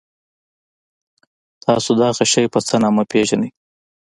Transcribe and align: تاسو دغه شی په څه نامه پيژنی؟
تاسو 1.63 1.89
دغه 2.01 2.23
شی 2.31 2.43
په 2.53 2.59
څه 2.67 2.75
نامه 2.83 3.03
پيژنی؟ 3.11 3.49